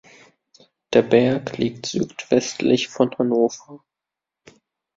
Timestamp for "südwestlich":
1.85-2.87